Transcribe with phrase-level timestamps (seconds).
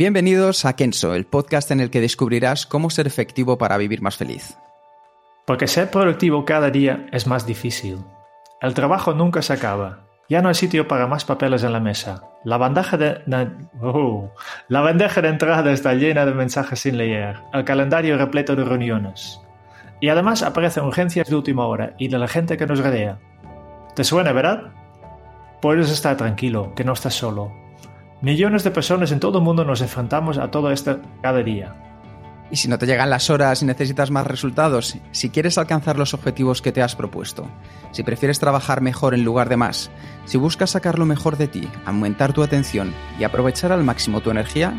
[0.00, 4.16] Bienvenidos a Kenso, el podcast en el que descubrirás cómo ser efectivo para vivir más
[4.16, 4.56] feliz.
[5.44, 7.98] Porque ser productivo cada día es más difícil.
[8.62, 10.06] El trabajo nunca se acaba.
[10.26, 12.22] Ya no hay sitio para más papeles en la mesa.
[12.44, 13.20] La bandeja de,
[13.82, 14.32] oh,
[14.68, 17.36] la de entrada está llena de mensajes sin leer.
[17.52, 19.38] El calendario repleto de reuniones.
[20.00, 23.18] Y además aparecen urgencias de última hora y de la gente que nos rodea.
[23.94, 24.72] ¿Te suena, verdad?
[25.60, 27.52] Puedes estar tranquilo, que no estás solo.
[28.22, 31.74] Millones de personas en todo el mundo nos enfrentamos a todo esto cada día.
[32.50, 36.12] Y si no te llegan las horas y necesitas más resultados, si quieres alcanzar los
[36.12, 37.48] objetivos que te has propuesto,
[37.92, 39.90] si prefieres trabajar mejor en lugar de más,
[40.26, 44.30] si buscas sacar lo mejor de ti, aumentar tu atención y aprovechar al máximo tu
[44.30, 44.78] energía,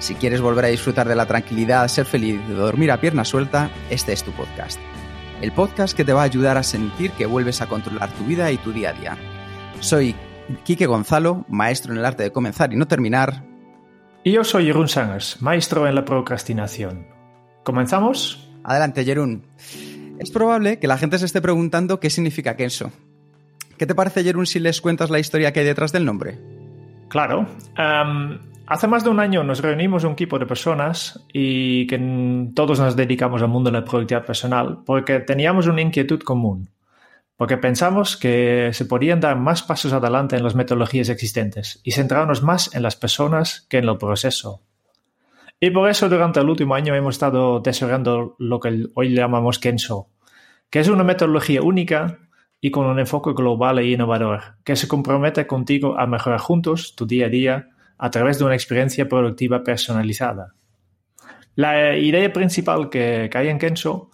[0.00, 3.70] si quieres volver a disfrutar de la tranquilidad, ser feliz, de dormir a pierna suelta,
[3.88, 4.80] este es tu podcast.
[5.42, 8.50] El podcast que te va a ayudar a sentir que vuelves a controlar tu vida
[8.50, 9.16] y tu día a día.
[9.78, 10.16] Soy
[10.64, 13.44] Quique Gonzalo, maestro en el arte de comenzar y no terminar.
[14.22, 17.06] Y yo soy Jerún Sangers, maestro en la procrastinación.
[17.64, 18.48] ¿Comenzamos?
[18.64, 19.44] Adelante, Jerún.
[20.18, 22.90] Es probable que la gente se esté preguntando qué significa Kenso.
[23.78, 26.38] ¿Qué te parece, Jerún, si les cuentas la historia que hay detrás del nombre?
[27.08, 27.46] Claro.
[28.66, 31.98] hace más de un año nos reunimos un equipo de personas y que
[32.54, 36.68] todos nos dedicamos al mundo de la productividad personal porque teníamos una inquietud común
[37.40, 42.42] porque pensamos que se podrían dar más pasos adelante en las metodologías existentes y centrarnos
[42.42, 44.60] más en las personas que en el proceso.
[45.58, 50.10] Y por eso durante el último año hemos estado desarrollando lo que hoy llamamos Kenso,
[50.68, 52.18] que es una metodología única
[52.60, 57.06] y con un enfoque global e innovador, que se compromete contigo a mejorar juntos tu
[57.06, 60.52] día a día a través de una experiencia productiva personalizada.
[61.54, 64.10] La idea principal que, hay en Kenso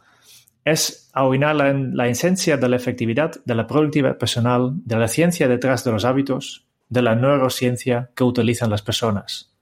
[0.64, 5.48] es aunar la, la, esencia de la efectividad, de la productividad personal, de la ciencia
[5.48, 9.52] detrás de los hábitos, de la neurociencia que utilizan las personas.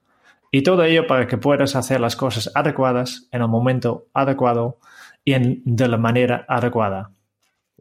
[0.50, 4.78] Y todo ello para que puedas hacer las cosas adecuadas en el momento adecuado
[5.24, 7.12] y de la manera adecuada.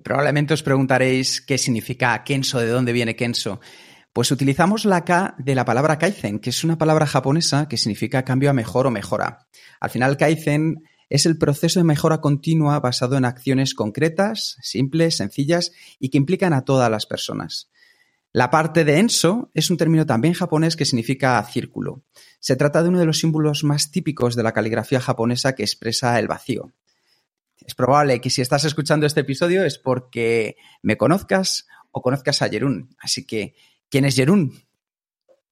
[0.03, 3.59] Probablemente os preguntaréis qué significa Kenso, de dónde viene Kenso.
[4.11, 8.23] Pues utilizamos la K de la palabra Kaizen, que es una palabra japonesa que significa
[8.23, 9.47] cambio a mejor o mejora.
[9.79, 15.71] Al final, Kaizen es el proceso de mejora continua basado en acciones concretas, simples, sencillas
[15.99, 17.69] y que implican a todas las personas.
[18.31, 22.01] La parte de Enso es un término también japonés que significa círculo.
[22.39, 26.17] Se trata de uno de los símbolos más típicos de la caligrafía japonesa que expresa
[26.19, 26.71] el vacío.
[27.65, 32.49] Es probable que si estás escuchando este episodio es porque me conozcas o conozcas a
[32.49, 32.89] Jerún.
[32.99, 33.53] Así que,
[33.89, 34.53] ¿quién es Jerún?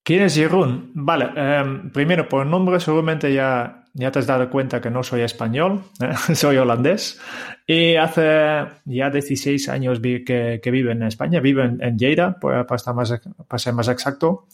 [0.04, 0.92] ¿Quién es Jerún?
[0.96, 5.22] Vale, em, primero por nombre seguramente ya ya te has dado cuenta que no soy
[5.22, 5.84] español,
[6.34, 7.20] soy holandés.
[7.68, 12.96] Y hace ya 16 años que, que vivo en España, vivo en, Lleida, para, estar
[12.96, 13.14] más,
[13.48, 14.48] para ser más exacto.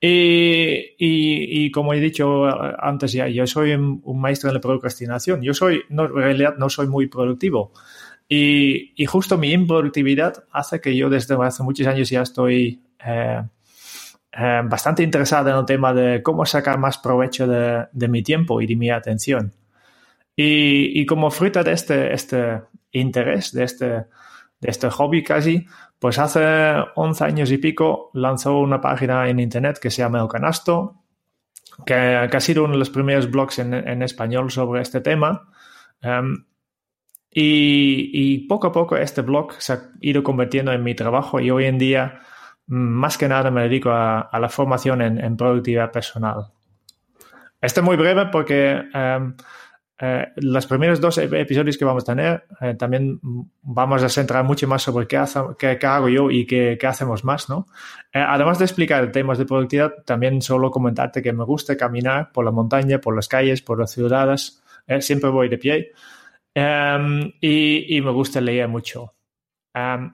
[0.00, 2.44] Y, y, como he dicho
[2.78, 5.40] antes ya, yo soy un, maestro en la procrastinación.
[5.40, 7.72] Yo soy, no, en realidad no soy muy productivo.
[8.28, 13.42] Y, y, justo mi improductividad hace que yo desde hace muchos años ya estoy eh,
[14.36, 18.66] eh, bastante interesada en el tema de cómo sacar más provecho de, mi tiempo y
[18.66, 19.52] de mi atención.
[20.34, 24.06] Y, como fruto de este, este interés, de este, de
[24.60, 25.64] este hobby casi,
[26.00, 26.42] pues hace
[26.96, 30.96] 11 años y pico lanzó una página en internet que se llama El Canasto,
[31.86, 35.48] que, ha sido uno de los primeros blogs en, español sobre este tema.
[36.02, 36.44] Em,
[37.30, 41.52] y, y, poco a poco este blog se ha ido convirtiendo en mi trabajo y
[41.52, 42.20] hoy en día
[42.66, 46.46] más que nada me dedico a, la formación en, productividad personal.
[47.60, 49.34] Este es muy breve porque em,
[49.98, 53.20] eh, los primeros dos episodios que vamos a tener eh, también
[53.62, 55.22] vamos a centrar mucho más sobre qué,
[55.58, 57.66] qué, hago yo y qué, qué hacemos más, ¿no?
[58.12, 62.44] Eh, además de explicar temas de productividad, también solo comentarte que me gusta caminar por
[62.44, 64.62] la montaña, por las calles, por las ciudades,
[65.00, 65.92] siempre voy de pie
[66.54, 69.14] em, y, y, me gusta leer mucho.
[69.72, 70.10] Em,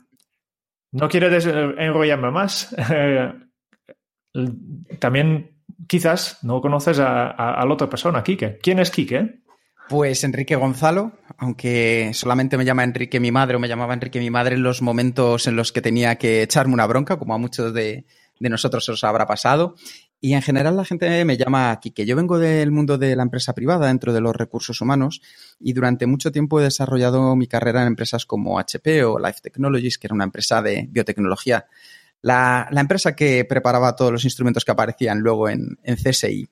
[0.93, 1.29] no quiero
[1.79, 2.75] enrollarme más.
[4.99, 8.59] También quizás no conoces a, la otra persona, Quique.
[8.63, 9.41] ¿Quién es Quique?
[9.89, 14.31] Pues Enrique Gonzalo, aunque solamente me llama Enrique mi madre o me llamaba Enrique mi
[14.31, 17.75] madre en los momentos en los que tenía que echarme una bronca, como a muchos
[17.75, 18.07] de,
[18.39, 19.75] de nosotros os habrá pasado.
[20.21, 22.05] Y en general la gente me llama Quique.
[22.05, 25.23] Yo vengo del mundo de la empresa privada, dentro de los recursos humanos,
[25.59, 29.97] y durante mucho tiempo he desarrollado mi carrera en empresas como HP o Life Technologies,
[29.97, 31.67] que era una empresa de biotecnología.
[32.21, 36.51] La, empresa que preparaba todos los instrumentos que aparecían luego en, en CSI.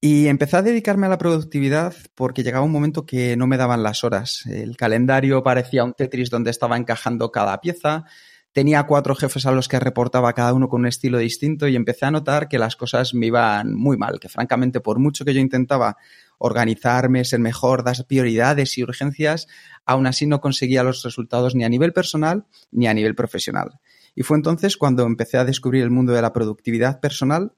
[0.00, 3.82] Y empecé a dedicarme a la productividad porque llegaba un momento que no me daban
[3.82, 4.46] las horas.
[4.46, 8.06] El calendario parecía un Tetris donde estaba encajando cada pieza,
[8.52, 12.06] tenía cuatro jefes a los que reportaba cada uno con un estilo distinto y empecé
[12.06, 15.40] a notar que las cosas me iban muy mal, que francamente por mucho que yo
[15.40, 15.96] intentaba
[16.38, 19.46] organizarme, ser mejor, dar prioridades y urgencias,
[19.84, 23.78] aún así no conseguía los resultados ni a nivel personal ni a nivel profesional.
[24.14, 27.52] Y fue entonces cuando empecé a descubrir el mundo de la productividad personal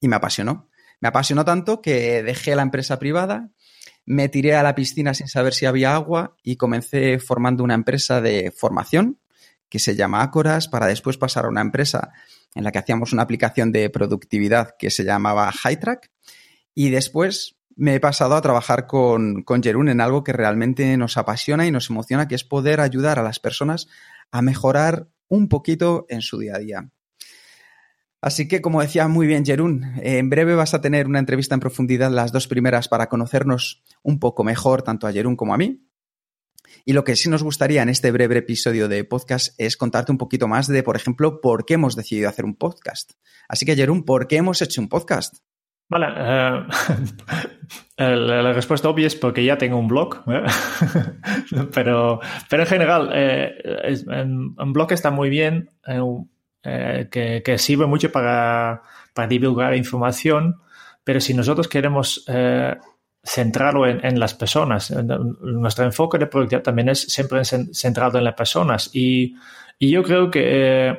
[0.00, 0.68] y me apasionó.
[1.00, 3.50] Me apasionó tanto que dejé la empresa privada,
[4.04, 8.20] me tiré a la piscina sin saber si había agua y comencé formando una empresa
[8.20, 9.21] de formación
[9.72, 12.12] que se llama Acoras para después pasar a una empresa
[12.54, 16.10] en la que hacíamos una aplicación de productividad que se llamaba HighTrack
[16.74, 21.16] y después me he pasado a trabajar con, con Jerún en algo que realmente nos
[21.16, 23.88] apasiona y nos emociona, que es poder ayudar a las personas
[24.30, 26.90] a mejorar un poquito en su día a día.
[28.20, 31.60] Así que, como decía muy bien Jerún, en breve vas a tener una entrevista en
[31.60, 35.80] profundidad, las dos primeras, para conocernos un poco mejor, tanto a Jerún como a mí.
[36.84, 40.18] Y lo que sí nos gustaría en este breve episodio de podcast es contarte un
[40.18, 43.12] poquito más de, por ejemplo, por qué hemos decidido hacer un podcast.
[43.48, 45.36] Así que, Jerún, ¿por qué hemos hecho un podcast?
[45.88, 46.06] Vale,
[47.98, 50.42] eh, la, respuesta obvia es porque ya tengo un blog, ¿eh?
[51.74, 52.18] pero,
[52.48, 53.52] pero en general, eh,
[54.06, 55.70] un blog está muy bien,
[56.62, 58.82] que, que, sirve mucho para,
[59.28, 60.62] divulgar información,
[61.04, 62.24] pero si nosotros queremos
[63.24, 68.90] centrarlo en, las personas, nuestro enfoque de productividad también es siempre centrado en las personas
[68.92, 69.36] y,
[69.78, 70.96] y yo creo que,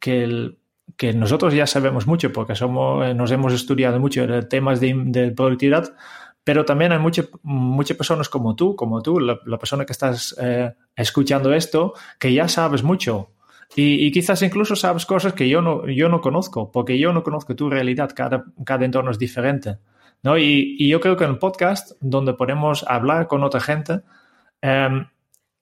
[0.00, 0.58] el
[0.96, 5.94] que nosotros ya sabemos mucho porque somos, eh, nos hemos estudiado mucho temas de, productividad,
[6.44, 10.74] pero también hay muchas muchas personas como tú, como tú, la, persona que estás eh,
[10.96, 13.30] escuchando esto, que ya sabes mucho.
[13.76, 17.56] Y, quizás incluso sabes cosas que yo no, yo no conozco, porque yo no conozco
[17.56, 19.78] tu realidad, cada, cada entorno es diferente.
[20.24, 20.36] ¿No?
[20.36, 24.00] Y, y yo creo que en el podcast, donde podemos hablar con otra gente,
[24.60, 24.88] eh,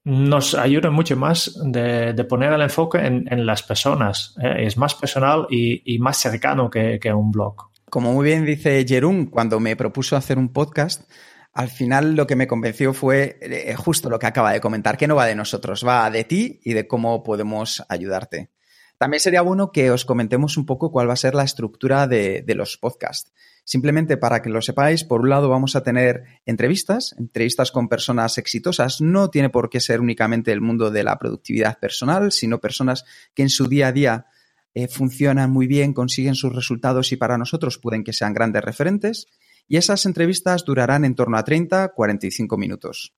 [0.04, 4.34] nos ayuda mucho más de, poner el enfoque en, las personas.
[4.42, 4.66] ¿eh?
[4.66, 7.70] Es más personal y, más cercano que, un blog.
[7.88, 11.08] Como muy bien dice Jerún, cuando me propuso hacer un podcast,
[11.52, 15.06] al final lo que me convenció fue eh, justo lo que acaba de comentar, que
[15.06, 18.50] no va de nosotros, va de ti y de cómo podemos ayudarte.
[18.98, 22.44] También sería bueno que os comentemos un poco cuál va a ser la estructura de,
[22.54, 23.32] los podcasts.
[23.64, 28.36] Simplemente para que lo sepáis, por un lado vamos a tener entrevistas, entrevistas con personas
[28.38, 29.00] exitosas.
[29.00, 33.04] No tiene por qué ser únicamente el mundo de la productividad personal, sino personas
[33.34, 34.26] que en su día a día
[34.74, 39.26] eh, funcionan muy bien, consiguen sus resultados y para nosotros pueden que sean grandes referentes.
[39.68, 43.14] Y esas entrevistas durarán en torno a 30, 45 minutos.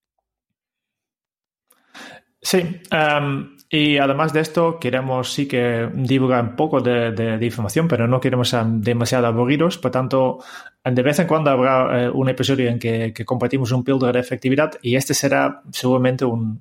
[2.42, 2.58] Sí,
[2.90, 8.20] em, y además de esto, queremos sí que divulgar un poco de, información, pero no
[8.20, 9.78] queremos demasiado aburridos.
[9.78, 10.38] Por tanto,
[10.84, 14.72] de vez en cuando habrá eh, un episodio en que, compartimos un píldora de efectividad
[14.82, 16.60] y este será seguramente un,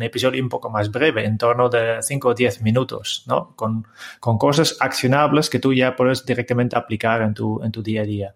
[0.00, 3.54] episodio un poco más breve, en torno de 5 o 10 minutos, ¿no?
[3.54, 3.84] Con,
[4.20, 8.34] cosas accionables que tú ya puedes directamente aplicar en tu, en tu día a día.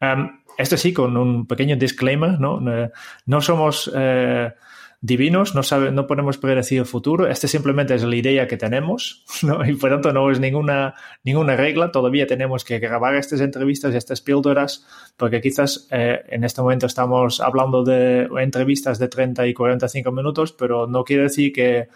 [0.00, 2.60] Em, esto sí, con un pequeño disclaimer, ¿no?
[3.26, 3.90] No somos...
[3.94, 4.50] Eh,
[5.00, 9.24] divinos, no, sabe, no podemos predecir el futuro, este simplemente es la idea que tenemos,
[9.66, 13.96] y por tanto no es ninguna, ninguna regla, todavía tenemos que grabar estas entrevistas y
[13.96, 14.86] estas píldoras,
[15.16, 20.52] porque quizás eh, en este momento estamos hablando de entrevistas de 30 y 45 minutos,
[20.52, 21.88] pero no quiere decir que,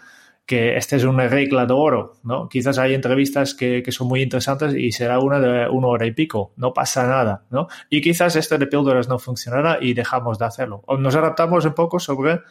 [0.45, 2.47] que esta es una regla de oro, ¿no?
[2.47, 6.11] Quizás hay entrevistas que, que, son muy interesantes y será una de una hora y
[6.11, 7.67] pico, no pasa nada, ¿no?
[7.89, 10.83] Y quizás esto de píldoras no funcionará y dejamos de hacerlo.
[10.85, 12.41] O nos adaptamos un poco sobre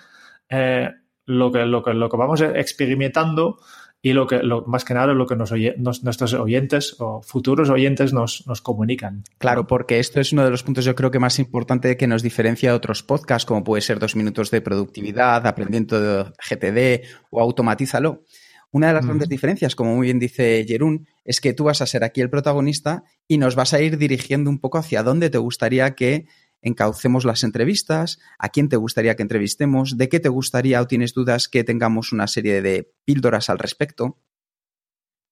[0.53, 0.91] eh,
[1.27, 3.59] lo, que, lo, que, lo que vamos experimentando
[4.05, 8.13] y lo que lo, más que nada lo que nos nuestros oyentes o futuros oyentes
[8.13, 9.23] nos, nos, comunican.
[9.39, 12.23] Claro, porque esto es uno de los puntos yo creo que más importante que nos
[12.23, 17.41] diferencia de otros podcasts, como puede ser dos minutos de productividad, aprendiendo de GTD o
[17.41, 18.25] automatízalo.
[18.73, 21.87] Una de las grandes diferencias, como muy bien dice Jerún, es que tú vas a
[21.87, 25.37] ser aquí el protagonista y nos vas a ir dirigiendo un poco hacia dónde te
[25.37, 26.27] gustaría que
[26.63, 31.13] encaucemos las entrevistas, a quién te gustaría que entrevistemos, de qué te gustaría o tienes
[31.13, 34.19] dudas que tengamos una serie de píldoras al respecto.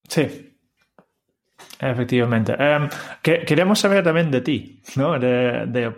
[0.09, 0.51] Sí,
[1.83, 2.55] Efectivamente.
[2.59, 2.89] Em,
[3.23, 5.19] queremos saber también de ti, ¿no?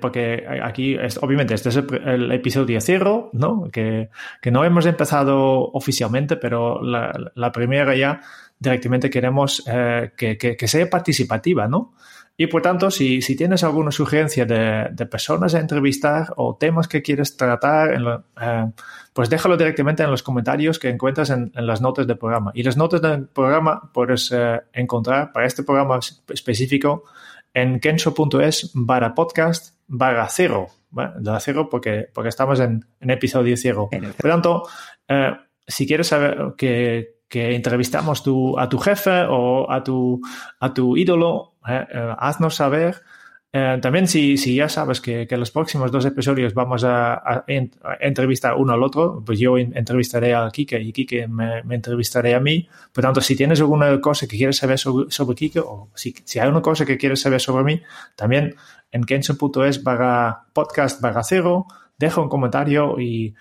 [0.01, 3.69] porque aquí, obviamente, este es el, episodio cero, ¿no?
[3.73, 4.09] Que,
[4.53, 8.21] no hemos empezado oficialmente, pero la, primera ya
[8.59, 11.95] directamente queremos eh, que, que, sea participativa, ¿no?
[12.37, 17.37] Y por tanto, si, tienes alguna sugerencia de, personas a entrevistar o temas que quieres
[17.37, 17.93] tratar,
[18.41, 18.73] eh,
[19.13, 22.51] pues déjalo directamente en los comentarios que encuentras en, las notas del programa.
[22.55, 27.05] Y las notas del programa puedes eh, encontrar para este programa específico
[27.53, 30.69] en kenso.es barra podcast barra cero.
[30.91, 33.89] De cero porque, porque estamos en, episodio cero.
[33.91, 34.69] Por tanto,
[35.09, 35.33] eh,
[35.67, 38.23] si quieres saber que que entrevistamos
[38.59, 40.21] a tu jefe o a tu,
[40.61, 43.03] a tu ídolo, haznos saber.
[43.55, 47.45] Eh, también si, ya sabes que, que, los próximos dos episodios vamos a,
[48.01, 52.41] entrevistar uno al otro, pues yo entrevistaré a Kike y Kike me, me, entrevistaré a
[52.41, 52.67] mí.
[52.93, 56.39] Por tanto, si tienes alguna cosa que quieres saber sobre, sobre Kike o si, si,
[56.39, 57.83] hay una cosa que quieres saber sobre mí,
[58.17, 58.55] también
[58.91, 61.67] en kenso.es barra podcast barra cero,
[61.99, 63.35] deja un comentario y,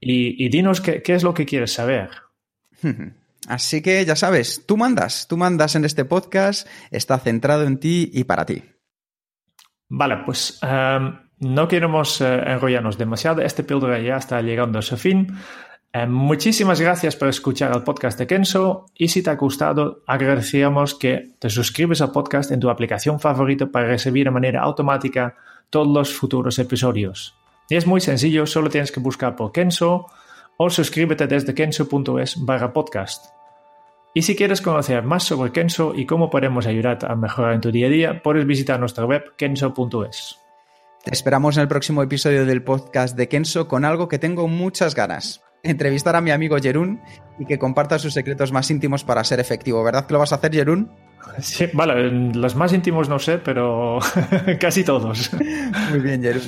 [0.00, 2.08] y, y dinos qué, qué es lo que quieres saber.
[3.48, 8.10] Así que ya sabes, tú mandas, tú mandas en este podcast, está centrado en ti
[8.12, 8.62] y para ti.
[9.88, 13.40] Vale, pues um, no queremos uh, enrollarnos demasiado.
[13.40, 15.34] Este píldora ya está llegando a su fin.
[15.94, 20.94] Um, muchísimas gracias por escuchar el podcast de Kenso y si te ha gustado, agradecemos
[20.94, 25.36] que te suscribes al podcast en tu aplicación favorita para recibir de manera automática
[25.70, 27.34] todos los futuros episodios.
[27.70, 30.04] Y es muy sencillo, solo tienes que buscar por Kenso
[30.58, 33.37] o suscríbete desde kenso.es barra podcast.
[34.14, 37.70] Y si quieres conocer más sobre Kenso y cómo podemos ayudarte a mejorar en tu
[37.70, 40.38] día a día, puedes visitar nuestra web kenso.es.
[41.04, 44.94] Te esperamos en el próximo episodio del podcast de Kenso con algo que tengo muchas
[44.94, 45.42] ganas.
[45.62, 47.00] Entrevistar a mi amigo Jerún
[47.38, 49.82] y que comparta sus secretos más íntimos para ser efectivo.
[49.84, 50.90] ¿Verdad que lo vas a hacer, Jerún?
[51.40, 54.00] Sí, vale, los más íntimos no sé, pero
[54.60, 55.30] casi todos.
[55.90, 56.42] Muy bien, Jerún.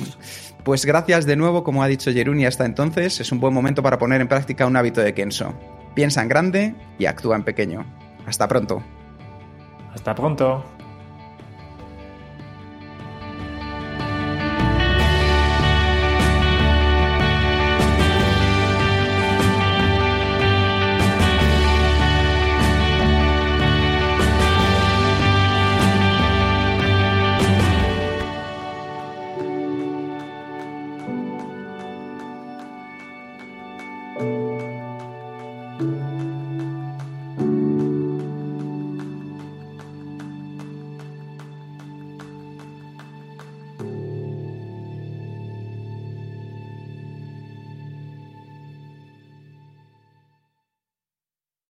[0.63, 3.81] Pues gracias de nuevo, como ha dicho Jerún, y hasta entonces es un buen momento
[3.81, 5.53] para poner en práctica un hábito de Kenso.
[5.95, 7.85] Piensa en grande y actúa en pequeño.
[8.27, 8.83] Hasta pronto.
[9.93, 10.63] Hasta pronto.